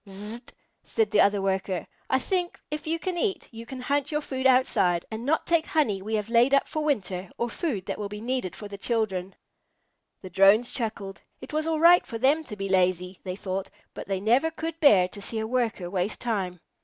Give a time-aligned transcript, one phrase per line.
[0.09, 1.85] "Zzzt!" said the other Worker.
[2.09, 5.67] "I think if you can eat, you can hunt your food outside, and not take
[5.67, 8.79] honey we have laid up for winter or food that will be needed for the
[8.79, 9.35] children."
[10.23, 11.21] The Drones chuckled.
[11.39, 14.79] It was all right for them to be lazy, they thought, but they never could
[14.79, 16.61] bear to see a Worker waste time.